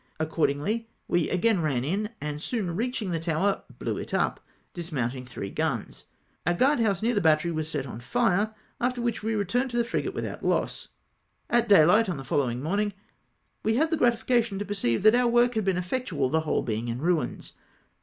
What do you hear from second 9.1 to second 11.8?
we returned to the frigate without loss. At